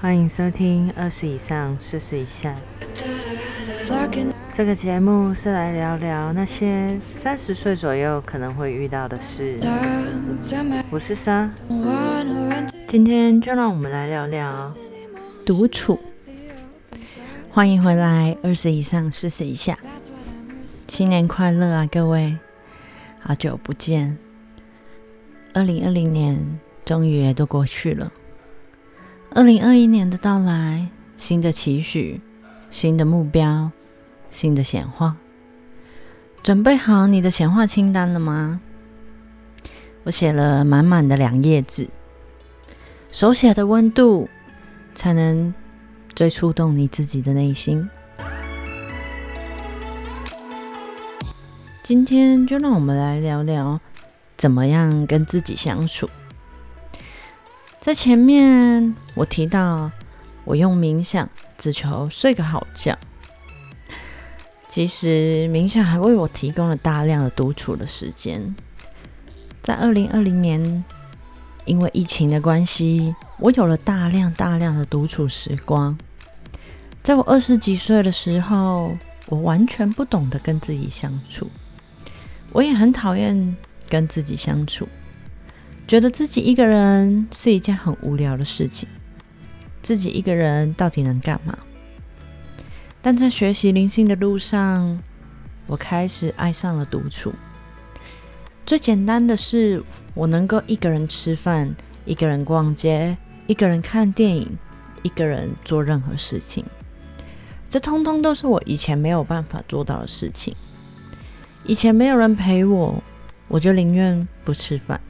[0.00, 2.56] 欢迎收听二十以上，四十以下。
[4.50, 9.58] 这个节目是来聊聊那些三十岁左右可能会遇到的事。
[10.88, 11.50] 我是莎，
[12.86, 14.74] 今天就让我们来聊聊
[15.44, 16.00] 独处。
[17.50, 19.78] 欢迎回来，二十以上，四十以下。
[20.88, 22.38] 新年快乐啊，各位！
[23.18, 24.16] 好久不见，
[25.52, 28.10] 二零二零年终于也都过去了。
[29.32, 32.20] 二零二一年的到来，新的期许，
[32.68, 33.70] 新的目标，
[34.28, 35.16] 新的显化，
[36.42, 38.60] 准备好你的显化清单了吗？
[40.02, 41.88] 我写了满满的两页纸，
[43.12, 44.28] 手写的温度，
[44.96, 45.54] 才能
[46.16, 47.88] 最触动你自己的内心。
[51.84, 53.78] 今天就让我们来聊聊，
[54.36, 56.10] 怎么样跟自己相处。
[57.80, 59.90] 在前面我提到，
[60.44, 62.96] 我用冥想只求睡个好觉。
[64.68, 68.54] 其实冥想还为我提供了大量的独处的时间。
[69.62, 70.84] 在二零二零年，
[71.64, 75.96] 因为疫情的关系，我有了大量大量的独处时光。
[77.02, 78.94] 在我二十几岁的时候，
[79.26, 81.50] 我完全不懂得跟自己相处，
[82.52, 83.56] 我也很讨厌
[83.88, 84.86] 跟自己相处。
[85.90, 88.88] 觉得自己一个人是一件很无聊的事情，
[89.82, 91.58] 自己一个人到底能干嘛？
[93.02, 95.02] 但在学习灵性的路上，
[95.66, 97.32] 我开始爱上了独处。
[98.64, 99.82] 最简单的是，
[100.14, 101.74] 我能够一个人吃饭，
[102.04, 103.16] 一个人逛街，
[103.48, 104.48] 一个人看电影，
[105.02, 106.64] 一个人做任何事情。
[107.68, 110.54] 这通通都是我以前没有办法做到的事情。
[111.64, 113.02] 以前没有人陪我，
[113.48, 115.00] 我就宁愿不吃饭。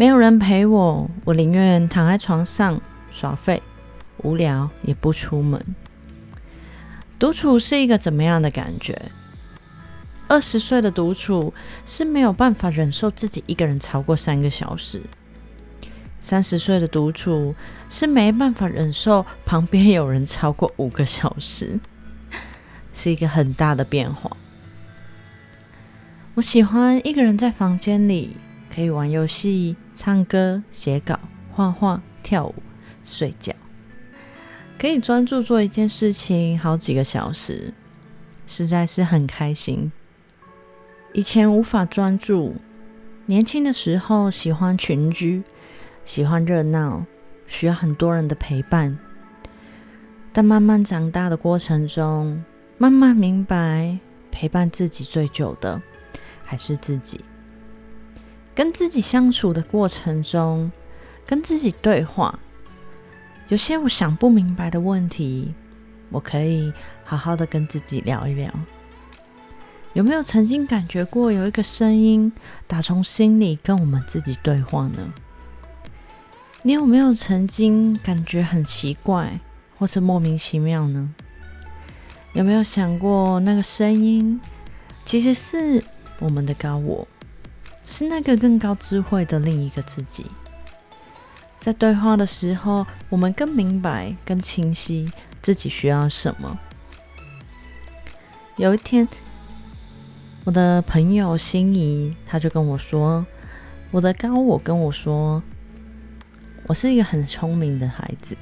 [0.00, 2.80] 没有人陪我，我宁愿躺在床上
[3.12, 3.62] 耍废，
[4.22, 5.62] 无聊也不出门。
[7.18, 8.98] 独处是一个怎么样的感觉？
[10.26, 11.52] 二十岁的独处
[11.84, 15.00] 是没有办法忍受自己一个人超过三个小时；
[16.18, 17.54] 三十岁的独处
[17.90, 21.78] 是没办法忍受旁边有人超过五个小时，
[22.94, 24.34] 是一个很大的变化。
[26.36, 28.38] 我喜欢一个人在房间里。
[28.72, 31.20] 可以玩游戏、唱歌、写稿、
[31.52, 32.54] 画画、跳舞、
[33.04, 33.52] 睡觉，
[34.78, 37.74] 可以专注做一件事情好几个小时，
[38.46, 39.92] 实在是很开心。
[41.12, 42.54] 以前无法专注，
[43.26, 45.42] 年轻的时候喜欢群居，
[46.06, 47.04] 喜欢热闹，
[47.46, 48.98] 需要很多人的陪伴。
[50.32, 52.42] 但慢慢长大的过程中，
[52.78, 53.98] 慢慢明白，
[54.30, 55.82] 陪伴自己最久的
[56.42, 57.20] 还是自己。
[58.60, 60.70] 跟自己相处的过程中，
[61.26, 62.38] 跟自己对话，
[63.48, 65.54] 有些我想不明白的问题，
[66.10, 66.70] 我可以
[67.02, 68.52] 好好的跟自己聊一聊。
[69.94, 72.30] 有没有曾经感觉过有一个声音
[72.66, 75.10] 打从心里跟我们自己对话呢？
[76.60, 79.40] 你有没有曾经感觉很奇怪，
[79.78, 81.14] 或是莫名其妙呢？
[82.34, 84.38] 有没有想过那个声音
[85.06, 85.82] 其实是
[86.18, 87.08] 我们的高我？
[87.84, 90.26] 是那个更高智慧的另一个自己，
[91.58, 95.10] 在对话的时候，我们更明白、更清晰
[95.42, 96.58] 自己需要什么。
[98.56, 99.08] 有一天，
[100.44, 103.26] 我的朋友心仪，他就跟我说
[103.90, 105.42] ：“我的高我跟我说，
[106.66, 108.36] 我是一个很聪明的孩子，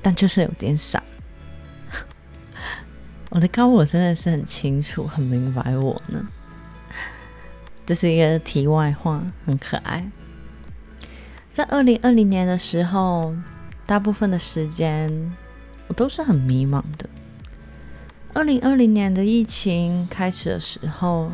[0.00, 1.02] 但就是有点傻。
[3.30, 6.24] ”我的高我真的是很清楚、很明白我呢。
[7.86, 10.10] 这是一个题外话，很可爱。
[11.52, 13.34] 在二零二零年的时候，
[13.86, 15.32] 大部分的时间
[15.86, 17.08] 我都是很迷茫的。
[18.32, 21.30] 二零二零年的疫情开始的时候，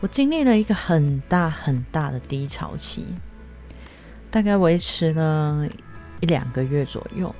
[0.00, 3.04] 我经历了一个很大很大的低潮期，
[4.30, 5.68] 大概维持了
[6.20, 7.34] 一两个月左右。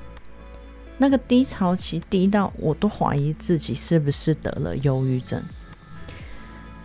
[0.98, 5.42] 那个低潮期低到我都怀疑自己是不是得了忧郁症。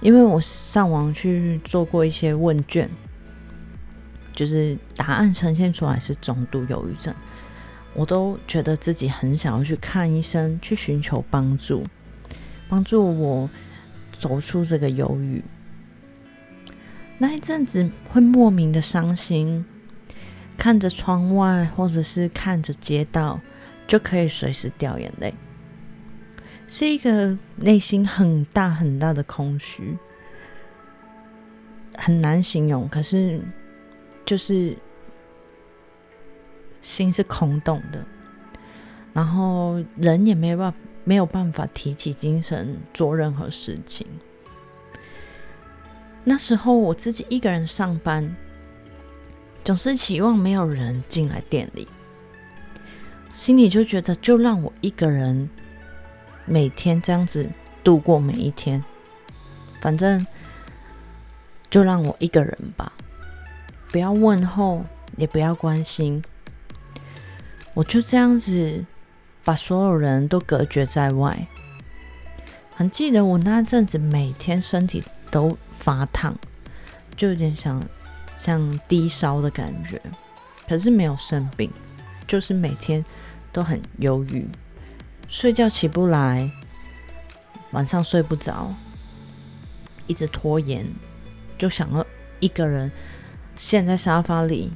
[0.01, 2.89] 因为我上网去做过一些问卷，
[4.35, 7.13] 就是答案呈现出来是中度忧郁症，
[7.93, 11.83] 我都觉得自己很想要去看医生，去寻求帮助，
[12.69, 13.49] 帮助我
[14.17, 15.43] 走出这个忧郁。
[17.17, 19.65] 那一阵子会莫名的伤心，
[20.57, 23.39] 看着窗外或者是看着街道，
[23.87, 25.33] 就可以随时掉眼泪。
[26.67, 29.97] 是一个内心很大很大的空虚，
[31.95, 32.87] 很难形容。
[32.89, 33.39] 可是，
[34.25, 34.75] 就是
[36.81, 38.03] 心是空洞的，
[39.13, 40.73] 然后人也没有办
[41.03, 44.05] 没有办法提起精神做任何事情。
[46.23, 48.35] 那时候我自己一个人上班，
[49.63, 51.87] 总是期望没有人进来店里，
[53.31, 55.47] 心里就觉得就让我一个人
[56.45, 57.49] 每天这样子
[57.83, 58.83] 度过每一天，
[59.81, 60.25] 反正
[61.69, 62.93] 就让我一个人吧，
[63.91, 64.85] 不要问候，
[65.17, 66.23] 也不要关心，
[67.73, 68.85] 我就这样子
[69.43, 71.47] 把所有人都隔绝在外。
[72.75, 75.57] 很记得我那阵子每天身体都。
[75.77, 76.35] 发烫，
[77.15, 77.79] 就有点像
[78.35, 80.01] 像低烧的感觉，
[80.67, 81.69] 可是没有生病，
[82.27, 83.05] 就是每天
[83.51, 84.47] 都很忧郁，
[85.27, 86.49] 睡觉起不来，
[87.71, 88.73] 晚上睡不着，
[90.07, 90.85] 一直拖延，
[91.57, 92.05] 就想要
[92.39, 92.91] 一个人
[93.55, 94.71] 陷在沙发里，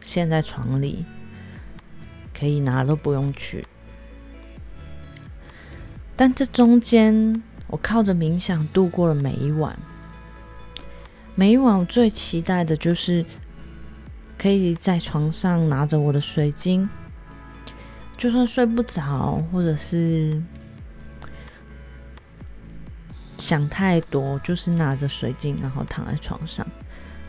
[0.00, 1.04] 陷在床里，
[2.36, 3.66] 可以哪都不用去。
[6.16, 9.78] 但这中间，我靠着冥想度过了每一晚。
[11.34, 13.26] 每一晚我最期待的就是
[14.38, 16.88] 可以在床上拿着我的水晶，
[18.16, 20.42] 就算睡不着，或者是
[23.38, 26.66] 想太多，就是拿着水晶，然后躺在床上，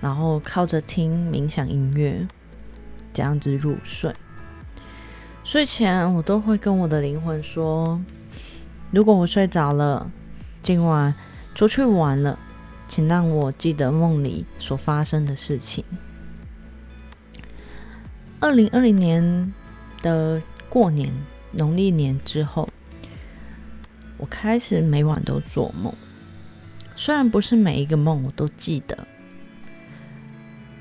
[0.01, 2.28] 然后靠着听冥想音乐，
[3.13, 4.13] 这样子入睡。
[5.44, 8.01] 睡前我都会跟我的灵魂说
[8.92, 10.12] ：“如果我睡着了，
[10.62, 11.13] 今晚
[11.56, 12.38] 出去玩了。”
[12.90, 15.83] 请让我记得梦里所发生的事情。
[18.40, 19.54] 二零二零年
[20.01, 21.12] 的过年
[21.52, 22.68] 农历年之后，
[24.18, 25.94] 我开始每晚都做梦。
[26.96, 29.08] 虽然不是每一个梦我都记得，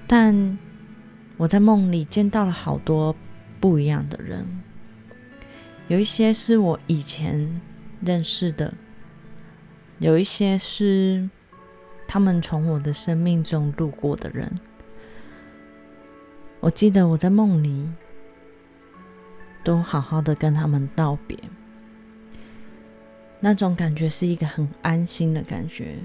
[0.06, 0.58] 但
[1.36, 3.14] 我在梦里见到了好多
[3.60, 4.46] 不一样的人。
[5.88, 7.60] 有一些是我以前
[8.00, 8.74] 认识的，
[9.98, 11.28] 有一些是。
[12.08, 14.60] 他们从我的生命中路过的人，
[16.60, 17.84] 我记得我在梦里
[19.66, 21.36] 都好好的跟他们道别，
[23.40, 25.96] 那种感觉是一个很安心的感觉。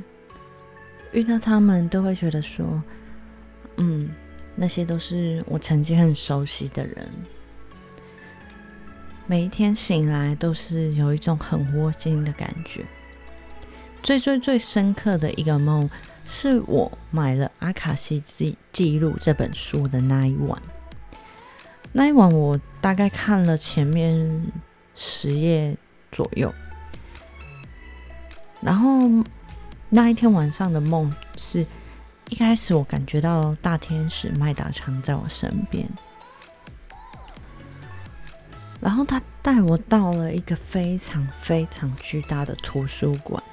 [1.12, 2.82] 遇到他们都会觉得说，
[3.78, 4.10] 嗯，
[4.56, 7.08] 那些都是我曾经很熟悉的人。
[9.28, 12.84] 每一天醒来都是有一种很窝心的感觉。
[14.02, 15.88] 最最最深刻的一个梦，
[16.26, 20.60] 是我买了《阿卡西记记录》这本书的那一晚。
[21.94, 24.52] 那一晚，我大概看了前面
[24.96, 25.76] 十页
[26.12, 26.54] 左右。
[28.62, 29.10] 然后
[29.90, 31.66] 那一天晚上的梦，是
[32.30, 35.86] 一开始我感觉到大天使麦达昌在我身边，
[38.80, 43.44] 然后他带我到了一个非常非常巨大的图书馆。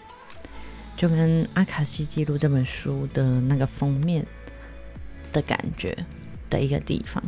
[0.97, 4.27] 就跟《阿卡西记录》这本书的那个封面
[5.33, 5.97] 的感觉
[6.51, 7.23] 的一个地方，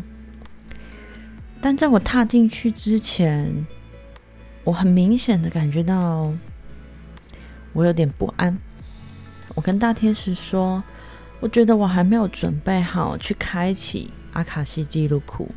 [1.60, 3.66] 但在我踏进去之前，
[4.64, 6.32] 我很明显的感觉到
[7.72, 8.56] 我有点不安。
[9.54, 10.82] 我跟大天使说，
[11.38, 15.49] 我觉得我还没有准备好去开启阿卡西记录库。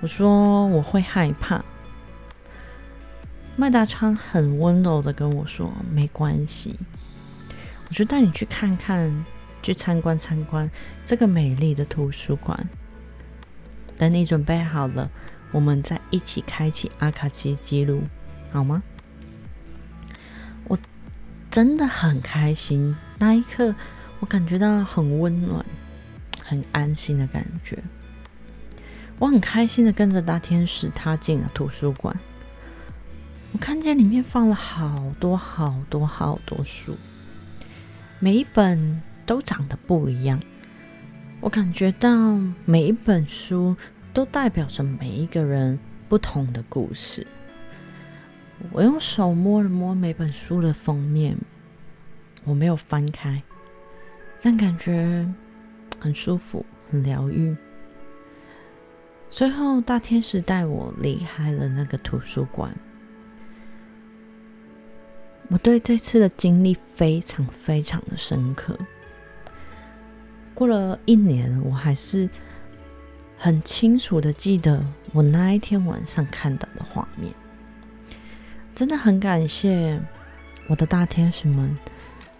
[0.00, 1.64] 我说我会害怕。
[3.54, 6.78] 麦达昌很温柔的跟我说：“没关系，
[7.88, 9.24] 我就带你去看看，
[9.62, 10.70] 去参观参观
[11.04, 12.68] 这个美丽的图书馆。
[14.02, 15.08] 等你准备好了，
[15.52, 18.02] 我们再一起开启阿卡奇记录，
[18.50, 18.82] 好吗？”
[20.66, 20.76] 我
[21.48, 23.72] 真的很开心，那一刻
[24.18, 25.64] 我感觉到很温暖、
[26.44, 27.78] 很安心的感觉。
[29.20, 32.18] 我很开心的跟着大天使踏进了图书馆。
[33.52, 36.96] 我看见里面放了好多好多好多书，
[38.18, 40.40] 每一本都长得不一样。
[41.40, 43.76] 我感觉到每一本书
[44.12, 45.78] 都代表着每一个人
[46.08, 47.26] 不同的故事。
[48.70, 51.36] 我用手摸了摸每本书的封面，
[52.44, 53.42] 我没有翻开，
[54.40, 55.26] 但感觉
[55.98, 57.56] 很舒服，很疗愈。
[59.30, 62.76] 最后，大天使带我离开了那个图书馆。
[65.48, 68.78] 我对这次的经历非常非常的深刻。
[70.54, 72.28] 过了一年，我还是
[73.44, 74.80] 很清楚的记得
[75.12, 77.32] 我那一天晚上看到的画面。
[78.72, 80.00] 真的很感谢
[80.68, 81.76] 我的大天使们，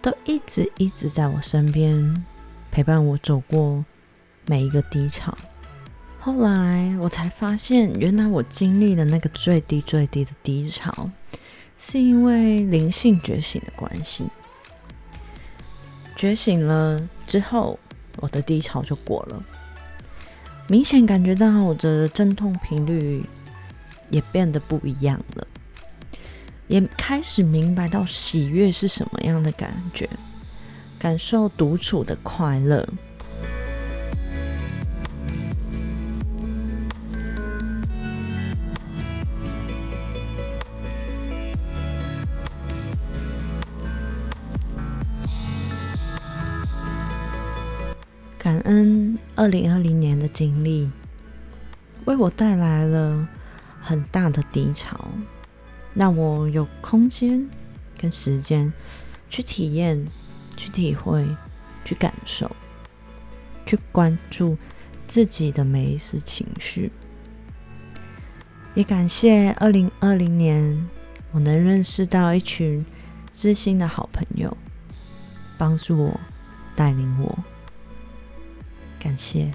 [0.01, 2.23] 都一直一直在我身边
[2.71, 3.83] 陪伴我走过
[4.45, 5.37] 每一个低潮，
[6.21, 11.09] 后来我才发现，原来我经历了那个最低最低的低潮，
[11.77, 14.23] 是因为灵性觉醒的关系。
[16.15, 17.77] 觉醒了之后，
[18.21, 19.43] 我的低潮就过了，
[20.73, 23.23] 明显感觉到我的阵痛频率
[24.09, 25.47] 也变得不一样了，
[26.67, 30.09] 也开始明白到喜悦是什么样的感觉，
[30.97, 32.89] 感受独处的快乐。
[48.39, 48.92] 感恩
[49.43, 50.89] 二零二零年的经历，
[52.05, 53.27] 为我带来了
[53.81, 55.09] 很大的低潮，
[55.93, 57.45] 让我有空间
[57.97, 58.71] 跟时间
[59.29, 60.07] 去体验、
[60.55, 61.27] 去体会、
[61.83, 62.49] 去感受、
[63.65, 64.57] 去关注
[65.09, 66.89] 自己的每一丝情绪。
[68.75, 70.87] 也感谢二零二零年，
[71.33, 72.85] 我能认识到一群
[73.33, 74.55] 知心的好朋友，
[75.57, 76.17] 帮助我、
[76.77, 77.37] 带领我。
[79.03, 79.51] 感谢。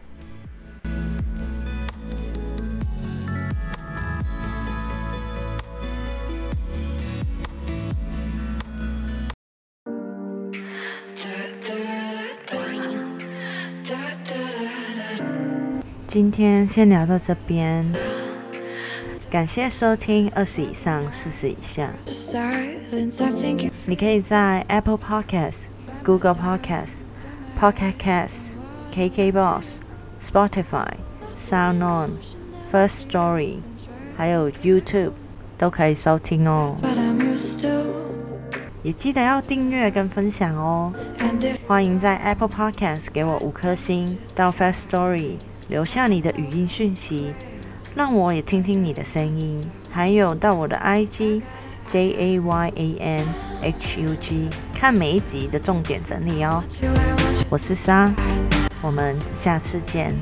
[16.06, 17.86] 今天先聊到这边，
[19.30, 21.90] 感谢收听二十以上四十以下。
[23.86, 25.66] 你可以在 Apple Podcast、
[26.04, 27.02] Google Podcast、
[27.58, 28.57] Pocket Cast。
[28.98, 29.78] KKBox、
[30.20, 30.88] Spotify、
[31.32, 32.10] SoundOn、
[32.68, 33.58] First Story，
[34.16, 35.12] 还有 YouTube
[35.56, 36.76] 都可以收听哦。
[38.82, 40.92] 也记得要订阅跟分享哦。
[41.68, 45.34] 欢迎在 Apple Podcast 给我五颗星，到 First Story
[45.68, 47.32] 留下你的语音讯息，
[47.94, 49.64] 让我也听听你的声音。
[49.88, 51.42] 还有到我的 IG
[51.86, 53.26] J A Y A N
[53.62, 56.64] H U G 看每一集的重点整理哦。
[57.48, 58.12] 我是莎。
[58.82, 60.14] 我们下次见。